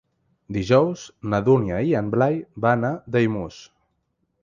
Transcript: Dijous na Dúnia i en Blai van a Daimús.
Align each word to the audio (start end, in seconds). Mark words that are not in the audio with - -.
Dijous 0.55 1.03
na 1.35 1.41
Dúnia 1.49 1.83
i 1.91 1.95
en 2.01 2.11
Blai 2.17 2.43
van 2.67 2.91
a 2.93 2.95
Daimús. 3.19 3.65